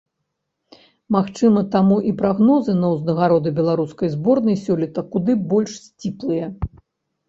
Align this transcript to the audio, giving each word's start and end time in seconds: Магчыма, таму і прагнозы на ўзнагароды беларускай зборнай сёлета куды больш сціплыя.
Магчыма, 1.15 1.63
таму 1.75 1.99
і 2.13 2.15
прагнозы 2.23 2.77
на 2.81 2.91
ўзнагароды 2.95 3.55
беларускай 3.63 4.15
зборнай 4.17 4.61
сёлета 4.67 5.09
куды 5.17 5.41
больш 5.57 5.71
сціплыя. 5.89 6.55